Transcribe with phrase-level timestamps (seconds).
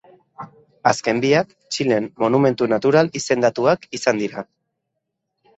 [0.91, 4.49] Azken biak, Txilen monumentu natural izendatuak izan dira.